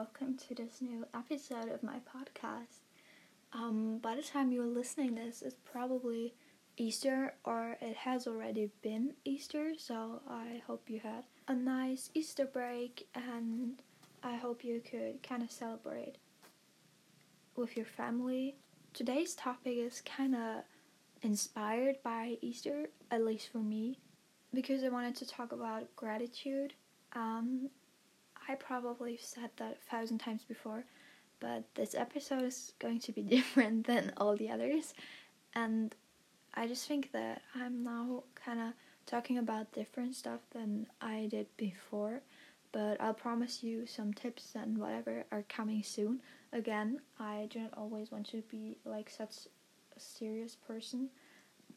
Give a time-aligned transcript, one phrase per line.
[0.00, 2.78] welcome to this new episode of my podcast.
[3.52, 6.32] Um, by the time you're listening this, it's probably
[6.78, 12.46] Easter or it has already been Easter, so I hope you had a nice Easter
[12.46, 13.82] break and
[14.22, 16.14] I hope you could kind of celebrate
[17.54, 18.56] with your family.
[18.94, 20.62] Today's topic is kind of
[21.20, 23.98] inspired by Easter, at least for me,
[24.54, 26.72] because I wanted to talk about gratitude.
[27.12, 27.68] Um,
[28.48, 30.84] I probably said that a thousand times before,
[31.40, 34.94] but this episode is going to be different than all the others,
[35.54, 35.94] and
[36.54, 38.72] I just think that I'm now kind of
[39.06, 42.22] talking about different stuff than I did before,
[42.72, 46.20] but I'll promise you some tips and whatever are coming soon.
[46.52, 49.46] Again, I do not always want to be like such
[49.96, 51.08] a serious person,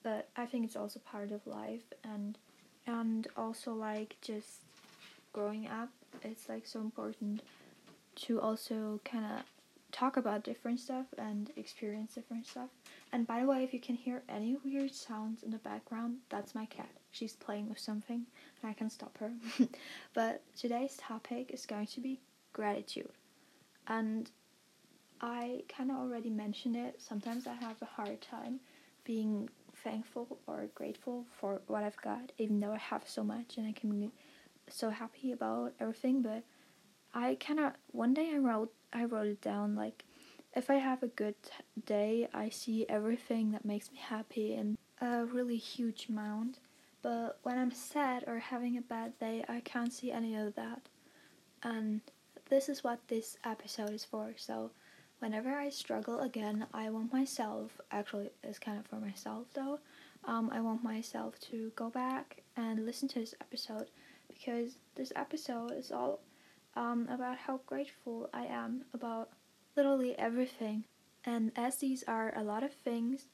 [0.04, 2.38] but I think it's also part of life and
[2.86, 4.64] and also like just
[5.34, 5.90] growing up,
[6.23, 7.42] it's like so important
[8.16, 9.44] to also kind of
[9.92, 12.70] talk about different stuff and experience different stuff.
[13.12, 16.56] And by the way, if you can hear any weird sounds in the background, that's
[16.56, 16.89] my cat.
[17.11, 18.26] She's playing with something
[18.61, 19.31] and I can stop her.
[20.14, 22.20] but today's topic is going to be
[22.54, 23.11] gratitude.
[23.88, 24.30] And
[25.22, 27.00] I kind of already mentioned it.
[27.00, 28.59] Sometimes I have a hard time
[29.04, 29.50] being
[29.84, 33.73] thankful or grateful for what I've got, even though I have so much and I
[33.73, 34.11] can
[34.69, 36.22] so happy about everything.
[36.22, 36.44] But
[37.14, 40.03] I of one day I wrote I wrote it down like
[40.55, 41.36] if I have a good
[41.86, 46.59] day, I see everything that makes me happy in a really huge amount.
[47.02, 50.81] But when I'm sad or having a bad day, I can't see any of that.
[51.64, 52.02] And
[52.50, 54.33] this is what this episode is for.
[54.38, 54.72] So,
[55.20, 59.80] whenever I struggle again, I want myself, actually, it's kind of for myself though,
[60.25, 63.89] um, I want myself to go back and listen to this episode
[64.44, 66.19] because this episode is all
[66.75, 69.30] um, about how grateful I am about
[69.75, 70.86] literally everything.
[71.25, 73.27] And as these are a lot of things,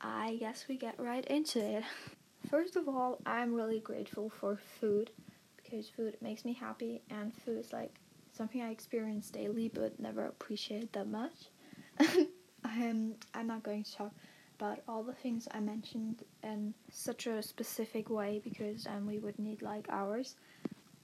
[0.00, 1.84] I guess we get right into it.
[2.50, 5.10] First of all, I'm really grateful for food
[5.56, 7.94] because food makes me happy, and food is like
[8.32, 11.50] something I experience daily but never appreciate that much.
[12.64, 14.12] I'm, I'm not going to talk
[14.60, 19.38] about all the things I mentioned in such a specific way because um, we would
[19.38, 20.36] need like hours.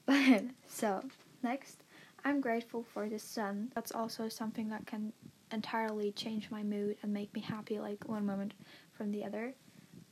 [0.68, 1.02] so,
[1.42, 1.82] next,
[2.24, 3.72] I'm grateful for the sun.
[3.74, 5.12] That's also something that can
[5.52, 8.52] entirely change my mood and make me happy like one moment
[8.92, 9.54] from the other.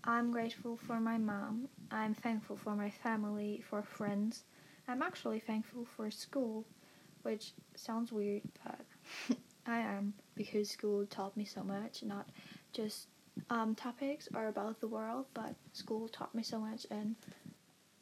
[0.05, 1.69] I'm grateful for my mom.
[1.91, 4.45] I'm thankful for my family, for friends.
[4.89, 6.65] I'm actually thankful for school,
[7.23, 12.29] which sounds weird, but I am because school taught me so much, not
[12.73, 13.09] just
[13.51, 17.17] um, topics are about the world, but school taught me so much and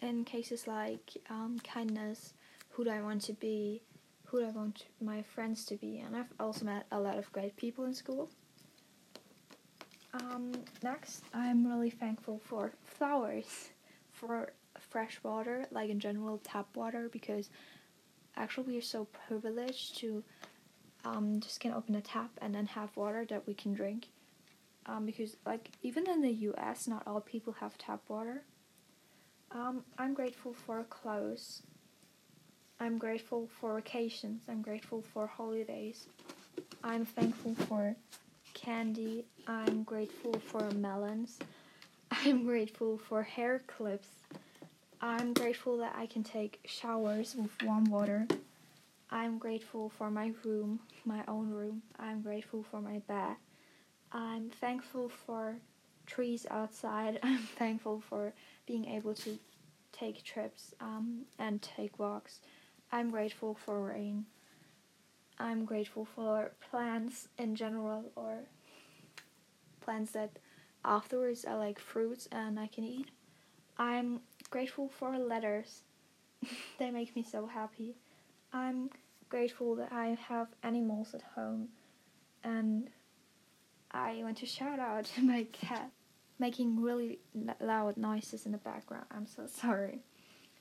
[0.01, 2.35] in cases like um, kindness,
[2.71, 3.83] who do I want to be,
[4.25, 7.31] who do I want my friends to be, and I've also met a lot of
[7.33, 8.29] great people in school.
[10.15, 13.71] Um, next, I'm really thankful for flowers,
[14.11, 17.49] for fresh water, like in general tap water, because
[18.37, 20.23] actually we are so privileged to
[21.05, 24.09] um, just can open a tap and then have water that we can drink.
[24.87, 28.45] Um, because like even in the U.S., not all people have tap water.
[29.53, 31.63] Um, I'm grateful for clothes
[32.81, 34.43] I'm grateful for vacations.
[34.49, 36.07] I'm grateful for holidays.
[36.85, 37.97] I'm thankful for
[38.55, 39.25] candy.
[39.47, 41.39] I'm grateful for melons.
[42.11, 44.09] I'm grateful for hair clips.
[45.01, 48.27] I'm grateful that I can take showers with warm water.
[49.11, 51.83] I'm grateful for my room, my own room.
[52.01, 53.37] I'm grateful for my bed.
[54.13, 55.57] I'm thankful for
[56.07, 57.19] trees outside.
[57.23, 58.35] I'm thankful for
[58.67, 59.39] being able to
[59.93, 62.41] take trips um, and take walks.
[62.91, 64.27] I'm grateful for rain.
[65.39, 68.41] I'm grateful for plants in general or
[69.81, 70.39] plants that
[70.85, 73.11] afterwards are like fruits and I can eat.
[73.79, 75.83] I'm grateful for letters.
[76.79, 77.97] they make me so happy.
[78.53, 78.91] I'm
[79.29, 81.69] grateful that I have animals at home
[82.45, 82.91] and
[83.93, 85.91] I want to shout out to my cat
[86.39, 87.19] making really
[87.61, 89.05] loud noises in the background.
[89.11, 90.01] I'm so sorry.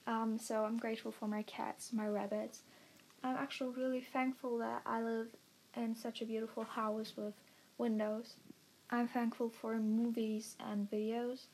[0.07, 2.61] Um, so I'm grateful for my cats, my rabbits.
[3.23, 5.27] I'm actually really thankful that I live
[5.75, 7.33] in such a beautiful house with
[7.77, 8.35] windows.
[8.89, 11.45] I'm thankful for movies and videos,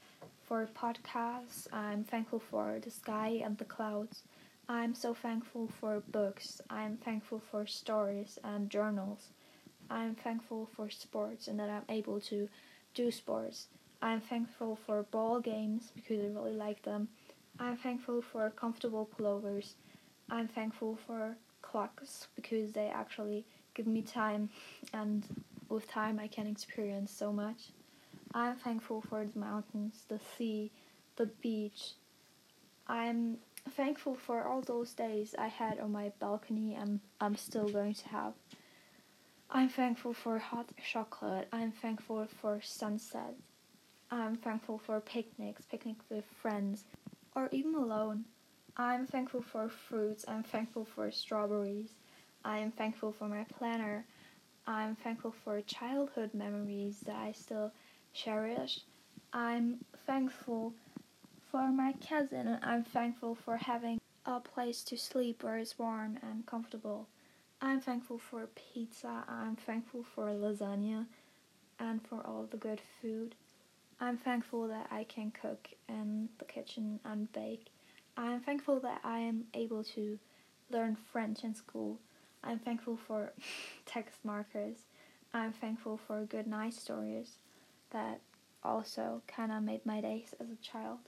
[0.43, 1.67] for podcasts.
[1.71, 4.23] I'm thankful for the sky and the clouds.
[4.67, 6.59] I'm so thankful for books.
[6.69, 9.29] I'm thankful for stories and journals.
[9.89, 12.49] I'm thankful for sports and that I'm able to
[12.93, 13.67] do sports.
[14.01, 17.07] I'm thankful for ball games because I really like them.
[17.59, 19.73] I'm thankful for comfortable pullovers.
[20.29, 24.49] I'm thankful for clocks because they actually give me time,
[24.93, 25.23] and
[25.69, 27.69] with time I can experience so much.
[28.33, 30.71] I'm thankful for the mountains, the sea,
[31.15, 31.93] the beach.
[32.87, 33.37] I'm
[33.71, 38.07] thankful for all those days I had on my balcony and I'm still going to
[38.09, 38.33] have.
[39.49, 41.47] I'm thankful for hot chocolate.
[41.53, 43.33] I'm thankful for sunset.
[44.11, 46.83] I'm thankful for picnics, picnics with friends,
[47.33, 48.25] or even alone.
[48.75, 50.25] I'm thankful for fruits.
[50.27, 51.93] I'm thankful for strawberries.
[52.43, 54.05] I am thankful for my planner.
[54.67, 57.71] I'm thankful for childhood memories that I still
[58.13, 58.81] cherish.
[59.31, 60.73] I'm thankful
[61.49, 62.59] for my cousin.
[62.61, 67.07] I'm thankful for having a place to sleep where it's warm and comfortable.
[67.59, 69.23] I'm thankful for pizza.
[69.27, 71.07] I'm thankful for lasagna
[71.79, 73.33] and for all the good food.
[73.99, 77.67] I'm thankful that I can cook in the kitchen and bake.
[78.15, 80.19] I'm thankful that I am able to
[80.69, 81.99] learn French in school.
[82.43, 83.33] I'm thankful for
[83.87, 84.77] text markers.
[85.33, 87.37] I'm thankful for good night stories
[87.89, 88.21] that
[88.63, 90.99] also kind of made my days as a child.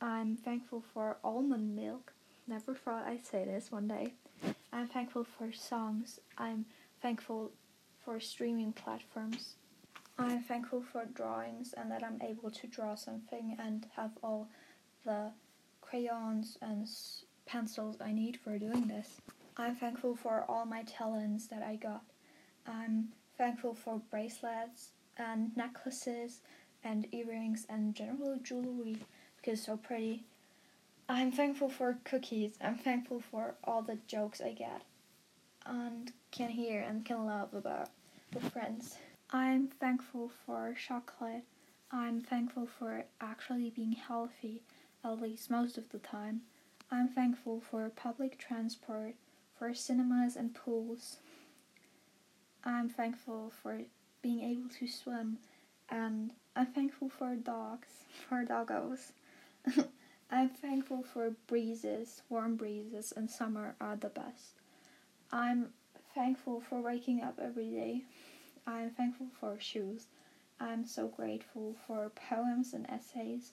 [0.00, 2.12] I'm thankful for almond milk.
[2.48, 4.14] Never thought I'd say this one day.
[4.74, 6.18] I'm thankful for songs.
[6.36, 6.64] I'm
[7.00, 7.52] thankful
[8.04, 9.54] for streaming platforms.
[10.18, 14.48] I'm thankful for drawings and that I'm able to draw something and have all
[15.04, 15.30] the
[15.80, 16.88] crayons and
[17.46, 19.20] pencils I need for doing this.
[19.56, 22.02] I'm thankful for all my talents that I got.
[22.66, 26.40] I'm thankful for bracelets and necklaces
[26.82, 28.96] and earrings and general jewelry
[29.36, 30.24] because it's so pretty.
[31.08, 32.54] I'm thankful for cookies.
[32.62, 34.82] I'm thankful for all the jokes I get
[35.66, 37.90] and can hear and can love about
[38.32, 38.96] with friends.
[39.30, 41.44] I'm thankful for chocolate.
[41.90, 44.62] I'm thankful for actually being healthy,
[45.04, 46.42] at least most of the time.
[46.90, 49.14] I'm thankful for public transport,
[49.58, 51.18] for cinemas and pools.
[52.64, 53.82] I'm thankful for
[54.22, 55.38] being able to swim,
[55.90, 57.88] and I'm thankful for dogs,
[58.28, 59.12] for doggos.
[60.34, 64.54] I'm thankful for breezes, warm breezes, and summer are the best.
[65.30, 65.68] I'm
[66.12, 68.02] thankful for waking up every day.
[68.66, 70.08] I'm thankful for shoes.
[70.58, 73.52] I'm so grateful for poems and essays.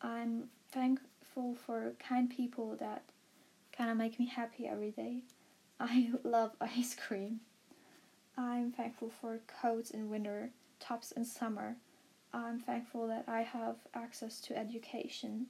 [0.00, 3.02] I'm thankful for kind people that
[3.70, 5.18] kind of make me happy every day.
[5.78, 7.40] I love ice cream.
[8.38, 10.48] I'm thankful for coats in winter,
[10.78, 11.76] tops in summer.
[12.32, 15.48] I'm thankful that I have access to education.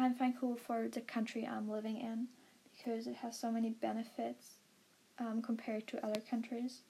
[0.00, 2.28] I'm thankful for the country I'm living in
[2.70, 4.58] because it has so many benefits
[5.18, 6.82] um, compared to other countries.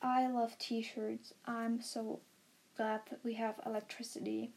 [0.00, 1.34] I love t shirts.
[1.44, 2.20] I'm so
[2.78, 4.52] glad that we have electricity.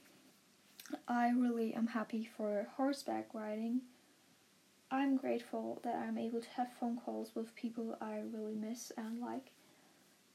[1.09, 3.81] I really am happy for horseback riding.
[4.89, 9.19] I'm grateful that I'm able to have phone calls with people I really miss and
[9.19, 9.51] like.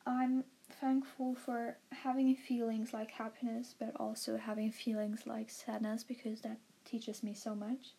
[0.07, 6.59] I'm thankful for having feelings like happiness, but also having feelings like sadness because that
[6.93, 7.95] teaches me so much.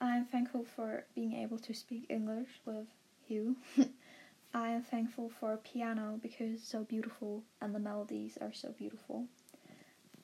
[0.00, 2.88] I'm thankful for being able to speak English with
[3.28, 3.54] you.
[4.54, 9.26] I am thankful for piano because it's so beautiful and the melodies are so beautiful.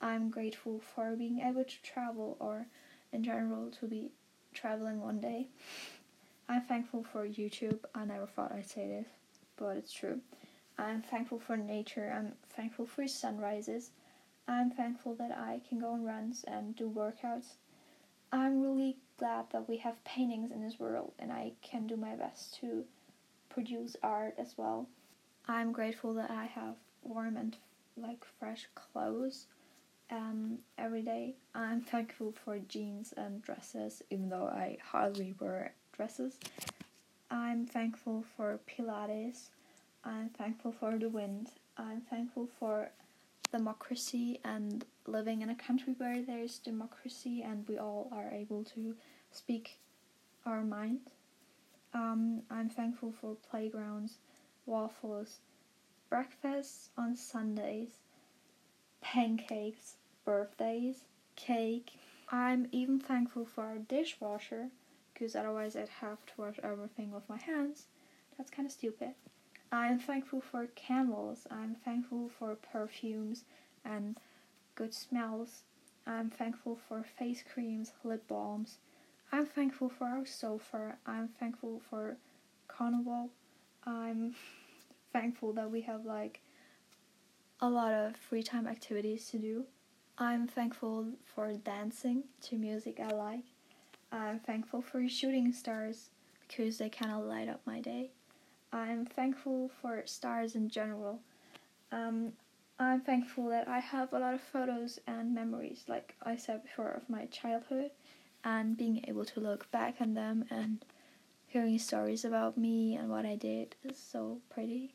[0.01, 2.67] I'm grateful for being able to travel or
[3.13, 4.11] in general to be
[4.53, 5.47] traveling one day.
[6.49, 7.79] I'm thankful for YouTube.
[7.95, 9.07] I never thought I'd say this,
[9.55, 10.19] but it's true.
[10.77, 12.13] I'm thankful for nature.
[12.13, 13.91] I'm thankful for sunrises.
[14.45, 17.53] I'm thankful that I can go on runs and do workouts.
[18.31, 22.15] I'm really glad that we have paintings in this world and I can do my
[22.15, 22.83] best to
[23.49, 24.87] produce art as well.
[25.47, 27.55] I'm grateful that I have warm and
[27.95, 29.45] like fresh clothes
[30.11, 31.35] um, every day.
[31.55, 36.37] I'm thankful for jeans and dresses, even though I hardly wear dresses.
[37.31, 39.49] I'm thankful for Pilates.
[40.03, 41.49] I'm thankful for the wind.
[41.77, 42.91] I'm thankful for
[43.51, 48.95] democracy and living in a country where there's democracy and we all are able to
[49.31, 49.79] speak
[50.45, 51.11] our mind.
[51.93, 54.17] Um, I'm thankful for playgrounds,
[54.65, 55.39] waffles,
[56.09, 57.89] breakfasts on Sundays,
[59.01, 59.95] pancakes,
[60.25, 61.03] birthdays,
[61.35, 61.91] cake.
[62.29, 64.67] I'm even thankful for our dishwasher
[65.13, 67.85] because otherwise I'd have to wash everything with my hands.
[68.37, 69.13] That's kind of stupid.
[69.71, 71.47] I'm thankful for candles.
[71.49, 73.43] I'm thankful for perfumes
[73.83, 74.17] and
[74.77, 75.63] good smells.
[76.05, 78.77] I'm thankful for face creams, lip balms.
[79.31, 80.95] I'm thankful for our sofa.
[81.05, 82.17] I'm thankful for
[82.67, 83.29] carnival.
[83.85, 84.35] I'm
[85.11, 86.41] thankful that we have like
[87.59, 89.65] a lot of free time activities to do.
[90.19, 93.43] I'm thankful for dancing to music I like.
[94.11, 96.11] I'm thankful for shooting stars
[96.47, 98.11] because they kind of light up my day.
[98.71, 101.19] I'm thankful for stars in general.
[101.91, 102.33] Um,
[102.79, 106.91] I'm thankful that I have a lot of photos and memories, like I said before,
[106.91, 107.89] of my childhood,
[108.43, 110.85] and being able to look back on them and
[111.47, 114.93] hearing stories about me and what I did is so pretty.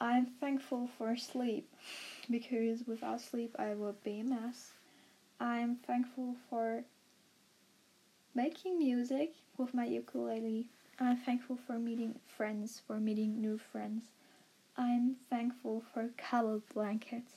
[0.00, 1.68] I'm thankful for sleep
[2.30, 4.72] because without sleep I would be a mess.
[5.40, 6.84] I'm thankful for
[8.34, 10.68] making music with my ukulele.
[11.00, 14.12] I'm thankful for meeting friends, for meeting new friends.
[14.76, 17.32] I'm thankful for cuddle blankets.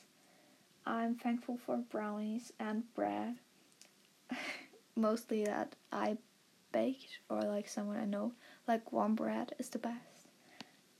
[0.86, 3.36] I'm thankful for brownies and bread.
[4.96, 6.16] Mostly that I
[6.72, 8.32] baked or like someone I know,
[8.66, 10.28] like warm bread is the best.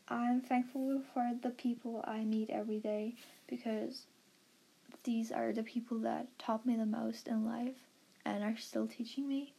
[0.09, 3.15] I'm thankful for the people I meet every day
[3.49, 4.07] because
[5.05, 7.77] these are the people that taught me the most in life
[8.25, 9.53] and are still teaching me.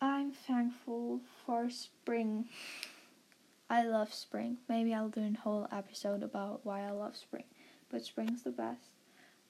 [0.00, 2.46] I'm thankful for spring.
[3.72, 4.58] I love spring.
[4.68, 7.44] Maybe I'll do a whole episode about why I love spring,
[7.90, 8.90] but spring's the best.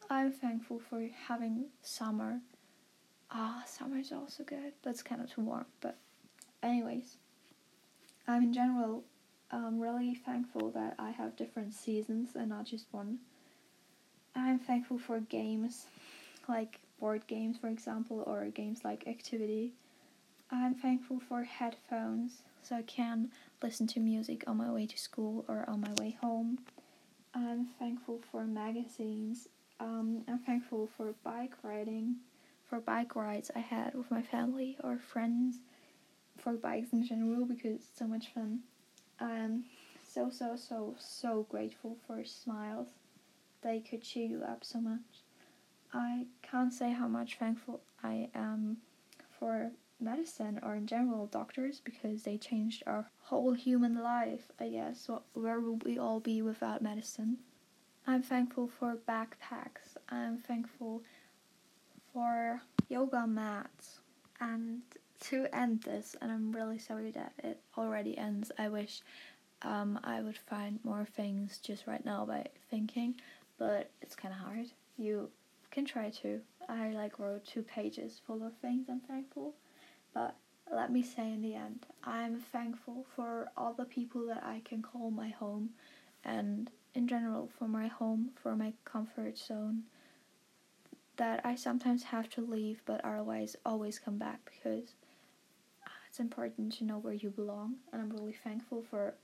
[0.08, 2.38] I'm thankful for having summer.
[3.32, 5.66] Ah, summer's also good, but it's kind of too warm.
[5.80, 5.96] But,
[6.62, 7.16] anyways,
[8.28, 9.02] I'm in general
[9.50, 13.18] um, really thankful that I have different seasons and not just one.
[14.36, 15.86] I'm thankful for games,
[16.48, 19.72] like board games, for example, or games like Activity.
[20.48, 25.44] I'm thankful for headphones, so I can listen to music on my way to school
[25.48, 26.58] or on my way home.
[27.34, 29.48] I'm thankful for magazines.
[29.80, 32.16] Um, I'm thankful for bike riding,
[32.68, 35.56] for bike rides I had with my family or friends,
[36.36, 38.60] for bikes in general because it's so much fun.
[39.20, 39.64] I'm
[40.06, 42.88] so, so, so, so grateful for smiles
[43.62, 45.00] they could cheer you up so much.
[45.92, 48.78] I can't say how much thankful I am
[49.38, 49.70] for
[50.02, 55.00] medicine or in general doctors because they changed our whole human life, I guess.
[55.00, 57.38] So where would we all be without medicine?
[58.06, 59.96] I'm thankful for backpacks.
[60.08, 61.02] I'm thankful
[62.12, 64.00] for yoga mats.
[64.40, 64.82] And
[65.20, 69.02] to end this, and I'm really sorry that it already ends, I wish
[69.62, 73.14] um, I would find more things just right now by thinking
[73.62, 74.66] but it's kind of hard.
[74.98, 75.28] You
[75.70, 76.40] can try to.
[76.68, 79.54] I like wrote two pages full of things I'm thankful,
[80.14, 80.36] but
[80.72, 84.82] let me say in the end, I'm thankful for all the people that I can
[84.82, 85.70] call my home,
[86.24, 89.84] and in general for my home, for my comfort zone.
[91.16, 94.94] That I sometimes have to leave, but otherwise always come back because
[95.86, 99.14] ah, it's important to know where you belong, and I'm really thankful for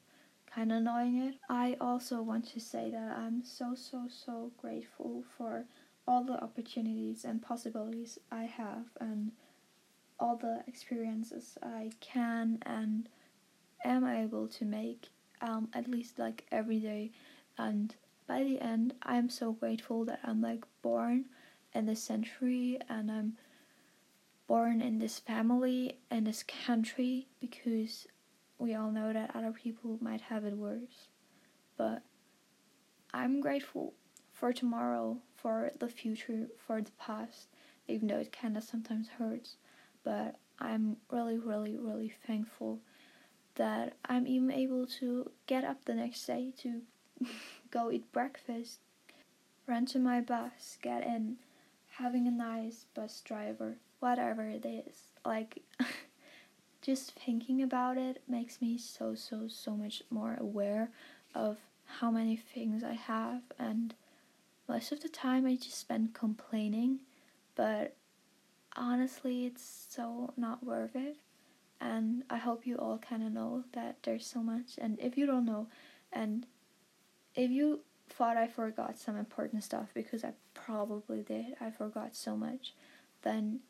[0.55, 1.37] kind of knowing it.
[1.49, 5.65] I also want to say that I'm so, so, so grateful for
[6.07, 9.33] all the opportunities and possibilities I have and
[10.21, 13.09] all the experiences I can and
[13.85, 15.11] am able to make
[15.41, 17.13] um, at least like every day
[17.57, 17.95] and
[18.27, 21.27] by the end I'm so grateful that I'm like born
[21.75, 23.37] in this century and I'm
[24.49, 28.09] born in this family in this country because
[28.59, 31.09] we all know that other people might have it worse.
[31.77, 32.03] But
[33.15, 33.95] I'm grateful
[34.33, 37.49] for tomorrow, for the future, for the past,
[37.87, 39.57] even though it kind of sometimes hurts.
[40.09, 42.79] But I'm really, really, really thankful
[43.57, 46.81] that I'm even able to get up the next day to
[47.71, 48.79] go eat breakfast,
[49.67, 51.37] run to my bus, get in,
[51.99, 55.09] having a nice bus driver, whatever it is.
[55.27, 55.63] Like,
[56.81, 60.91] just thinking about it makes me so so so much more aware
[61.35, 63.93] of how many things I have and
[64.67, 67.01] most of the time I just spend complaining
[67.57, 67.98] but
[68.79, 71.17] honestly it's so not worth it
[71.81, 75.27] and I hope you all kind of know that there's so much and if you
[75.27, 75.67] don't know
[76.13, 76.47] and
[77.35, 82.37] if you thought I forgot some important stuff because I probably did I forgot so
[82.37, 82.75] much
[83.23, 83.61] then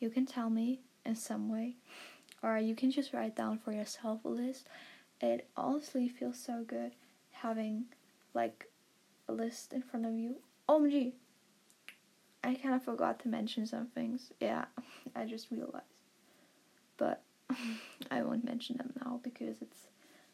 [0.00, 1.76] you can tell me in some way
[2.42, 4.66] or you can just write down for yourself a list.
[5.20, 6.92] It honestly feels so good
[7.32, 7.84] having
[8.34, 8.70] like
[9.28, 10.36] a list in front of you.
[10.68, 11.12] Oh, OMG!
[12.42, 14.32] I kind of forgot to mention some things.
[14.40, 14.64] Yeah,
[15.16, 15.84] I just realized.
[16.96, 17.22] But
[18.10, 19.88] I won't mention them now because it's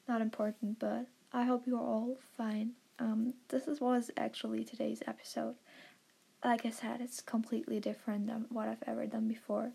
[0.08, 0.78] not important.
[0.78, 2.72] But I hope you're all fine.
[2.98, 5.56] Um, this is was actually today's episode.
[6.44, 9.72] Like I said, it's completely different than what I've ever done before,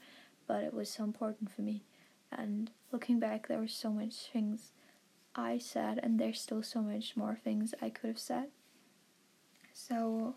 [0.47, 1.83] but it was so important for me.
[2.31, 4.71] And looking back, there were so much things
[5.35, 8.47] I said, and there's still so much more things I could have said.
[9.73, 10.35] So,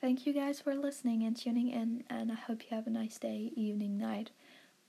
[0.00, 3.18] thank you guys for listening and tuning in, and I hope you have a nice
[3.18, 4.30] day, evening, night,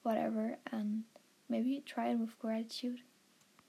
[0.03, 0.57] whatever.
[0.71, 1.03] And
[1.49, 2.99] maybe try it with gratitude.